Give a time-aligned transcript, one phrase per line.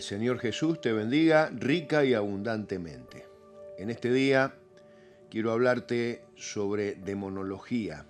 [0.00, 3.26] El Señor Jesús te bendiga rica y abundantemente.
[3.76, 4.54] En este día
[5.28, 8.06] quiero hablarte sobre demonología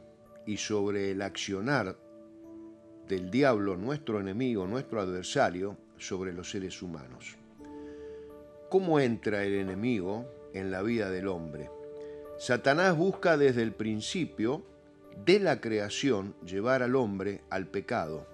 [0.47, 1.97] y sobre el accionar
[3.09, 7.37] del diablo, nuestro enemigo, nuestro adversario, sobre los seres humanos.
[8.69, 11.71] ¿Cómo entra el enemigo en la vida del hombre?
[12.39, 14.65] Satanás busca desde el principio
[15.27, 18.30] de la creación llevar al hombre al pecado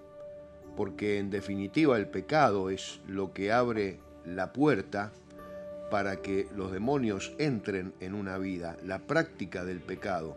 [0.77, 5.13] porque en definitiva el pecado es lo que abre la puerta
[5.91, 10.37] para que los demonios entren en una vida, la práctica del pecado.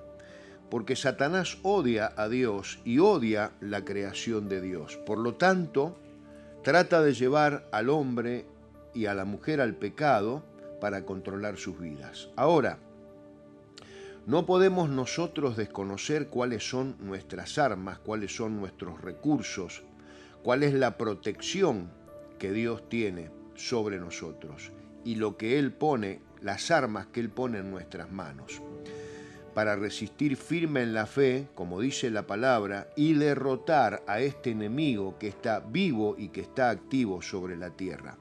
[0.70, 4.98] Porque Satanás odia a Dios y odia la creación de Dios.
[4.98, 5.98] Por lo tanto,
[6.64, 8.46] trata de llevar al hombre
[8.94, 10.44] y a la mujer al pecado
[10.80, 12.30] para controlar sus vidas.
[12.36, 12.78] Ahora,
[14.28, 19.82] no podemos nosotros desconocer cuáles son nuestras armas, cuáles son nuestros recursos,
[20.44, 21.90] cuál es la protección
[22.38, 24.72] que Dios tiene sobre nosotros
[25.04, 28.62] y lo que Él pone, las armas que Él pone en nuestras manos,
[29.54, 35.18] para resistir firme en la fe, como dice la palabra, y derrotar a este enemigo
[35.20, 38.18] que está vivo y que está activo sobre la tierra.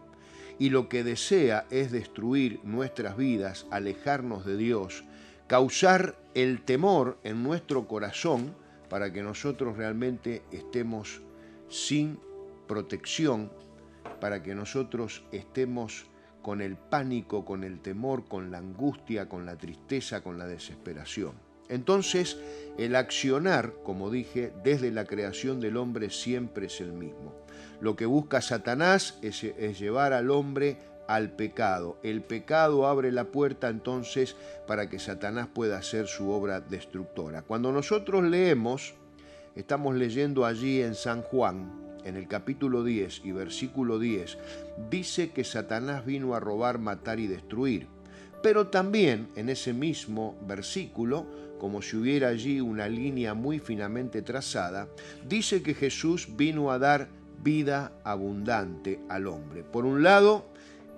[0.58, 5.04] Y lo que desea es destruir nuestras vidas, alejarnos de Dios,
[5.46, 8.54] causar el temor en nuestro corazón
[8.88, 11.20] para que nosotros realmente estemos
[11.68, 12.18] sin
[12.66, 13.50] protección
[14.20, 16.06] para que nosotros estemos
[16.42, 21.32] con el pánico, con el temor, con la angustia, con la tristeza, con la desesperación.
[21.68, 22.38] Entonces,
[22.78, 27.34] el accionar, como dije, desde la creación del hombre siempre es el mismo.
[27.80, 29.42] Lo que busca Satanás es,
[29.78, 31.98] llevar al hombre al pecado.
[32.02, 37.42] El pecado abre la puerta entonces para que Satanás pueda hacer su obra destructora.
[37.42, 38.94] Cuando nosotros leemos
[39.56, 41.70] Estamos leyendo allí en San Juan,
[42.04, 44.38] en el capítulo 10 y versículo 10,
[44.90, 47.86] dice que Satanás vino a robar, matar y destruir.
[48.42, 51.26] Pero también en ese mismo versículo,
[51.58, 54.88] como si hubiera allí una línea muy finamente trazada,
[55.28, 57.08] dice que Jesús vino a dar
[57.42, 59.64] vida abundante al hombre.
[59.64, 60.46] Por un lado,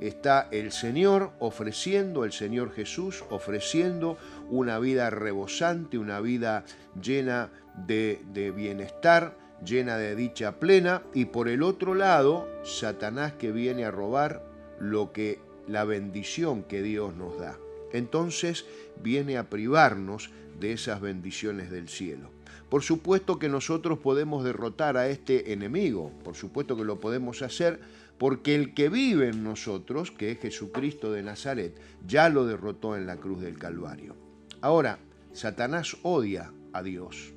[0.00, 4.16] está el Señor ofreciendo, el Señor Jesús ofreciendo
[4.48, 6.64] una vida rebosante, una vida
[7.00, 7.50] llena
[7.86, 13.84] de, de, bienestar, llena de dicha plena, y por el otro lado, Satanás que viene
[13.84, 14.42] a robar
[14.80, 15.38] lo que
[15.68, 17.58] la bendición que Dios nos da.
[17.92, 18.64] Entonces
[19.02, 22.30] viene a privarnos de esas bendiciones del cielo.
[22.68, 27.80] Por supuesto que nosotros podemos derrotar a este enemigo, por supuesto que lo podemos hacer,
[28.20, 33.06] porque el que vive en nosotros, que es Jesucristo de Nazaret, ya lo derrotó en
[33.06, 34.14] la cruz del Calvario.
[34.60, 34.98] Ahora,
[35.32, 37.32] Satanás odia a Dios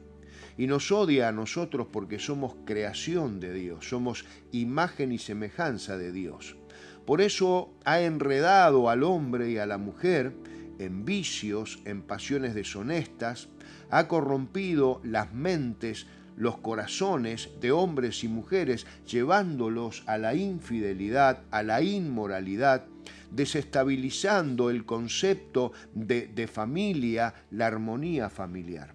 [0.58, 6.12] y nos odia a nosotros porque somos creación de Dios, somos imagen y semejanza de
[6.12, 6.58] Dios.
[7.06, 10.36] Por eso ha enredado al hombre y a la mujer
[10.80, 13.48] en vicios, en pasiones deshonestas,
[13.90, 21.64] ha corrompido las mentes los corazones de hombres y mujeres, llevándolos a la infidelidad, a
[21.64, 22.86] la inmoralidad,
[23.32, 28.94] desestabilizando el concepto de, familia, la armonía familiar.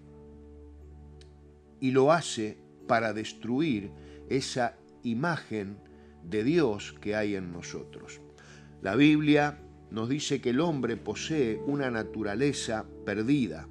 [1.79, 2.57] Y lo hace
[2.87, 3.91] para destruir
[4.29, 5.77] esa imagen
[6.23, 8.21] de Dios que hay en nosotros.
[8.81, 9.59] La Biblia
[9.91, 13.67] nos dice que el hombre posee una naturaleza perdida,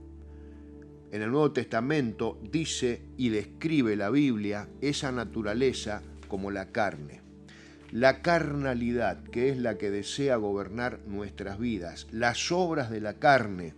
[1.12, 7.22] en el Nuevo Testamento dice y describe la Biblia esa naturaleza como la carne.
[7.90, 13.74] La carnalidad, que es la que desea gobernar nuestras vidas, las obras de la carne,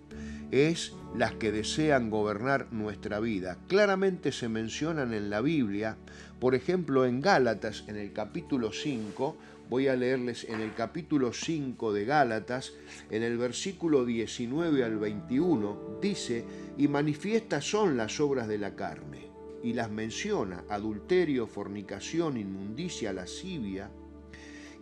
[0.50, 3.58] es las que desean gobernar nuestra vida.
[3.68, 5.96] Claramente se mencionan en la Biblia,
[6.38, 9.36] por ejemplo en Gálatas, en el capítulo 5,
[9.68, 12.72] voy a leerles en el capítulo 5 de Gálatas,
[13.10, 16.44] en el versículo 19 al 21, dice,
[16.76, 19.30] y manifiestas son las obras de la carne,
[19.62, 23.90] y las menciona, adulterio, fornicación, inmundicia, lascivia,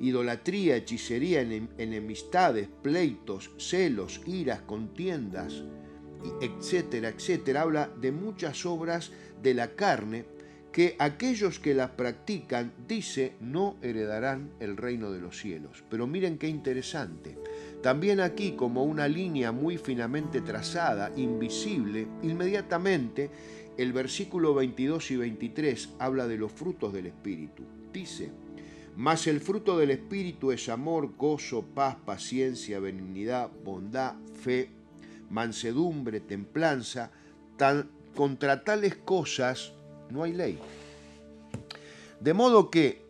[0.00, 5.64] idolatría, hechicería, enemistades, pleitos, celos, iras, contiendas,
[6.40, 7.62] etcétera, etcétera.
[7.62, 9.12] Habla de muchas obras
[9.42, 10.24] de la carne
[10.72, 15.82] que aquellos que las practican, dice, no heredarán el reino de los cielos.
[15.90, 17.38] Pero miren qué interesante.
[17.82, 23.30] También aquí, como una línea muy finamente trazada, invisible, inmediatamente
[23.76, 27.62] el versículo 22 y 23 habla de los frutos del Espíritu.
[27.92, 28.30] Dice,
[28.98, 34.70] mas el fruto del Espíritu es amor, gozo, paz, paciencia, benignidad, bondad, fe,
[35.30, 37.12] mansedumbre, templanza.
[38.16, 39.72] contra tales cosas
[40.10, 40.58] no hay ley.
[42.18, 43.02] De modo que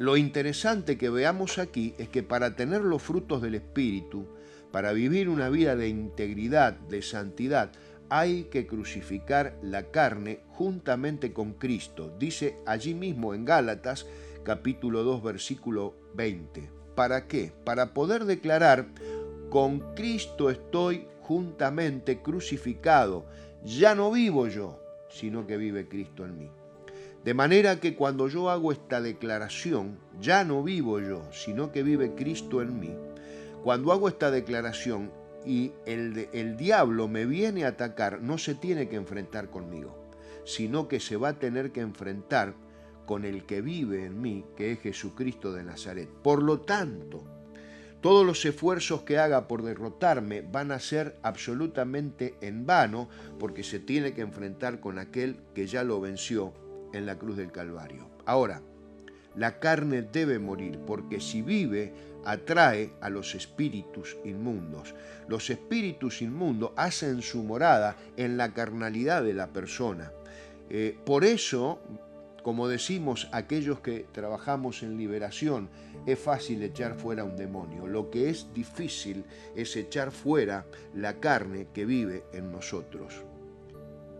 [0.00, 4.26] lo interesante que veamos aquí es que para tener los frutos del Espíritu,
[4.72, 7.70] para vivir una vida de integridad, de santidad,
[8.08, 12.12] hay que crucificar la carne juntamente con Cristo.
[12.18, 14.06] Dice allí mismo en Gálatas
[14.44, 16.70] capítulo 2 versículo 20.
[16.94, 17.52] ¿Para qué?
[17.64, 18.86] Para poder declarar,
[19.50, 23.24] con Cristo estoy juntamente crucificado.
[23.64, 26.50] Ya no vivo yo, sino que vive Cristo en mí.
[27.24, 32.14] De manera que cuando yo hago esta declaración, ya no vivo yo, sino que vive
[32.14, 32.94] Cristo en mí.
[33.62, 35.10] Cuando hago esta declaración
[35.46, 39.96] y el, el diablo me viene a atacar, no se tiene que enfrentar conmigo,
[40.44, 42.54] sino que se va a tener que enfrentar
[43.06, 46.08] con el que vive en mí, que es Jesucristo de Nazaret.
[46.08, 47.24] Por lo tanto,
[48.00, 53.08] todos los esfuerzos que haga por derrotarme van a ser absolutamente en vano,
[53.38, 56.52] porque se tiene que enfrentar con aquel que ya lo venció
[56.92, 58.10] en la cruz del Calvario.
[58.26, 58.60] Ahora,
[59.36, 61.92] la carne debe morir, porque si vive,
[62.24, 64.94] atrae a los espíritus inmundos.
[65.26, 70.12] Los espíritus inmundos hacen su morada en la carnalidad de la persona.
[70.70, 71.80] Eh, por eso,
[72.44, 75.70] como decimos aquellos que trabajamos en liberación,
[76.04, 77.86] es fácil echar fuera un demonio.
[77.86, 79.24] Lo que es difícil
[79.56, 83.24] es echar fuera la carne que vive en nosotros.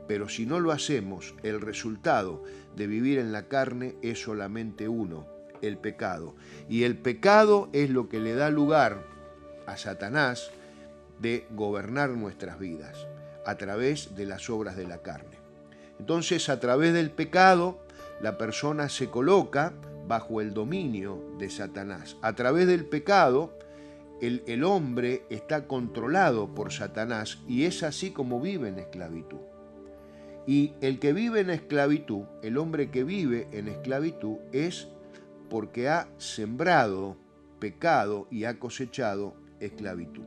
[0.09, 2.43] Pero si no lo hacemos, el resultado
[2.75, 5.27] de vivir en la carne es solamente uno,
[5.61, 6.35] el pecado.
[6.67, 9.05] Y el pecado es lo que le da lugar
[9.67, 10.51] a Satanás
[11.21, 13.07] de gobernar nuestras vidas
[13.45, 15.37] a través de las obras de la carne.
[15.99, 17.84] Entonces, a través del pecado,
[18.25, 19.75] la persona se coloca
[20.09, 22.17] bajo el dominio de Satanás.
[22.23, 23.53] A través del pecado,
[24.23, 29.41] el, hombre está controlado por Satanás y es así como vive en esclavitud.
[30.47, 34.89] Y el que vive en esclavitud, el hombre que vive en esclavitud, es
[35.51, 37.19] porque ha sembrado
[37.59, 40.25] pecado y ha cosechado esclavitud.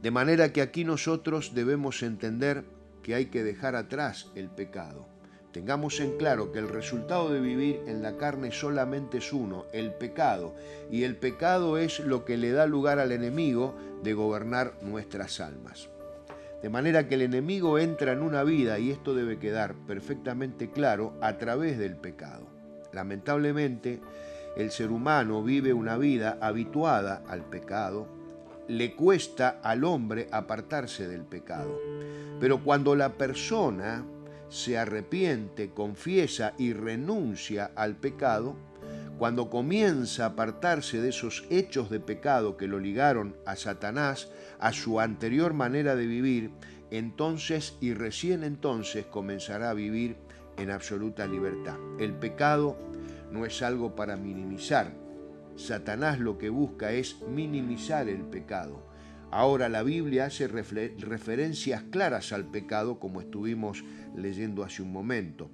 [0.00, 2.62] De manera que aquí nosotros debemos entender
[3.02, 5.11] que hay que dejar atrás el pecado
[5.52, 9.92] Tengamos en claro que el resultado de vivir en la carne solamente es uno, el
[9.92, 10.54] pecado,
[10.90, 15.90] y el pecado es lo que le da lugar al enemigo de gobernar nuestras almas.
[16.62, 21.12] De manera que el enemigo entra en una vida, y esto debe quedar perfectamente claro,
[21.20, 22.46] a través del pecado.
[22.92, 24.00] Lamentablemente,
[24.56, 28.06] el ser humano vive una vida habituada al pecado,
[28.68, 31.78] le cuesta al hombre apartarse del pecado.
[32.40, 34.04] Pero cuando la persona
[34.52, 38.54] se arrepiente, confiesa y renuncia al pecado,
[39.16, 44.28] cuando comienza a apartarse de esos hechos de pecado que lo ligaron a Satanás,
[44.58, 46.50] a su anterior manera de vivir,
[46.90, 50.16] entonces y recién entonces comenzará a vivir
[50.58, 51.78] en absoluta libertad.
[51.98, 52.76] El pecado
[53.30, 54.92] no es algo para minimizar.
[55.56, 58.91] Satanás lo que busca es minimizar el pecado.
[59.32, 63.82] Ahora la Biblia hace referencias claras al pecado como estuvimos
[64.14, 65.48] leyendo hace un momento.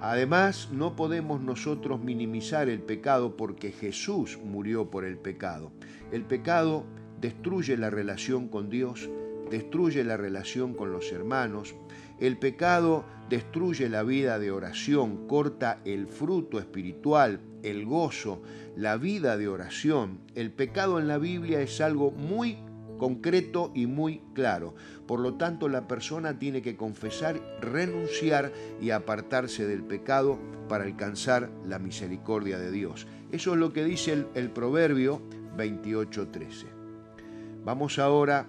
[0.00, 5.72] Además, no podemos nosotros minimizar el pecado porque Jesús murió por el pecado.
[6.10, 6.86] El pecado
[7.20, 9.10] destruye la relación con Dios,
[9.50, 11.74] destruye la relación con los hermanos.
[12.20, 18.40] El pecado destruye la vida de oración, corta el fruto espiritual, el gozo,
[18.74, 20.20] la vida de oración.
[20.34, 22.56] El pecado en la Biblia es algo muy
[22.98, 24.74] concreto y muy claro.
[25.06, 30.38] Por lo tanto, la persona tiene que confesar, renunciar y apartarse del pecado
[30.68, 33.06] para alcanzar la misericordia de Dios.
[33.32, 35.22] Eso es lo que dice el, proverbio
[35.56, 36.66] 28.13.
[37.64, 38.46] Vamos ahora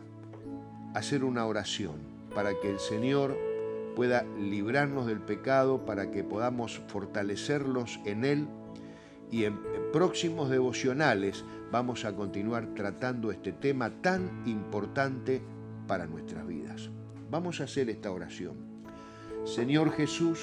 [0.94, 1.98] a hacer una oración
[2.34, 3.38] para que el Señor
[3.96, 8.48] pueda librarnos del pecado, para que podamos fortalecerlos en Él
[9.32, 9.60] y en
[9.92, 15.42] próximos devocionales vamos a continuar tratando este tema tan importante
[15.88, 16.90] para nuestras vidas.
[17.30, 18.56] Vamos a hacer esta oración.
[19.46, 20.40] Señor Jesús,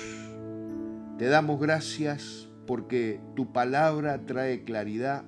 [1.19, 5.25] te damos gracias porque tu palabra trae claridad.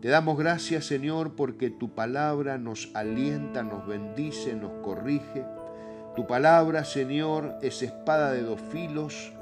[0.00, 5.44] Te damos gracias, Señor, porque tu palabra nos alienta, nos bendice, nos corrige.
[6.14, 9.32] Tu palabra, Señor, es espada de dos filos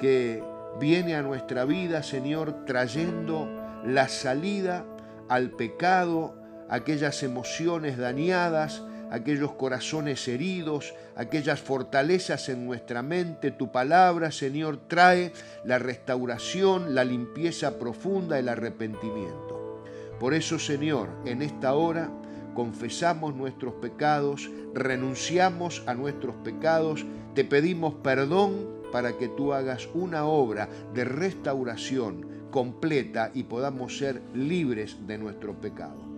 [0.00, 0.42] que
[0.80, 4.84] viene a nuestra vida, Señor, trayendo la salida
[5.28, 6.34] al pecado,
[6.68, 13.50] aquellas emociones dañadas, aquellos corazones heridos, aquellas fortalezas en nuestra mente.
[13.50, 15.32] Tu palabra, Señor, trae
[15.64, 19.84] la restauración, la limpieza profunda, el arrepentimiento.
[20.18, 22.10] Por eso, Señor, en esta hora
[22.54, 30.24] confesamos nuestros pecados, renunciamos a nuestros pecados, te pedimos perdón para que tú hagas una
[30.24, 36.10] obra de restauración completa y podamos ser libres de nuestro pecado.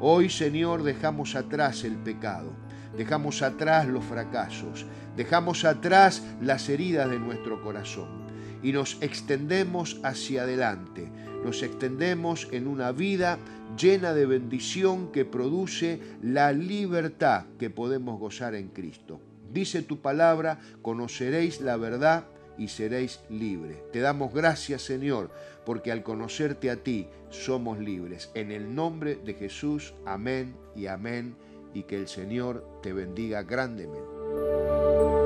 [0.00, 2.52] Hoy, Señor, dejamos atrás el pecado,
[2.96, 8.28] dejamos atrás los fracasos, dejamos atrás las heridas de nuestro corazón
[8.62, 11.10] y nos extendemos hacia adelante,
[11.44, 13.38] nos extendemos en una vida
[13.76, 19.20] llena de bendición que produce la libertad que podemos gozar en Cristo.
[19.52, 22.26] Dice tu palabra, conoceréis la verdad
[22.58, 23.78] y seréis libres.
[23.92, 25.30] Te damos gracias, Señor,
[25.64, 28.30] porque al conocerte a ti somos libres.
[28.34, 31.36] En el nombre de Jesús, amén y amén,
[31.72, 35.17] y que el Señor te bendiga grandemente.